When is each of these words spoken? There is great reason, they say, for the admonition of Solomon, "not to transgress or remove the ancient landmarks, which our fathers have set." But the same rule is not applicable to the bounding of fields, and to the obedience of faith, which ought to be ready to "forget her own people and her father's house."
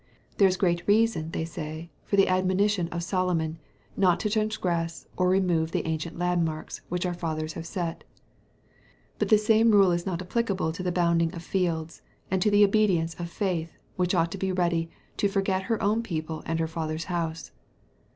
There 0.37 0.47
is 0.47 0.57
great 0.57 0.87
reason, 0.87 1.29
they 1.29 1.45
say, 1.45 1.91
for 2.05 2.15
the 2.15 2.27
admonition 2.27 2.87
of 2.87 3.03
Solomon, 3.03 3.59
"not 3.95 4.19
to 4.21 4.31
transgress 4.31 5.05
or 5.15 5.29
remove 5.29 5.69
the 5.69 5.85
ancient 5.85 6.17
landmarks, 6.17 6.81
which 6.89 7.05
our 7.05 7.13
fathers 7.13 7.53
have 7.53 7.67
set." 7.67 8.03
But 9.19 9.29
the 9.29 9.37
same 9.37 9.69
rule 9.69 9.91
is 9.91 10.07
not 10.07 10.19
applicable 10.19 10.71
to 10.71 10.81
the 10.81 10.91
bounding 10.91 11.31
of 11.35 11.43
fields, 11.43 12.01
and 12.31 12.41
to 12.41 12.49
the 12.49 12.65
obedience 12.65 13.13
of 13.19 13.29
faith, 13.29 13.77
which 13.95 14.15
ought 14.15 14.31
to 14.31 14.39
be 14.39 14.51
ready 14.51 14.89
to 15.17 15.27
"forget 15.29 15.61
her 15.69 15.79
own 15.83 16.01
people 16.01 16.41
and 16.47 16.59
her 16.59 16.65
father's 16.67 17.03
house." 17.03 17.51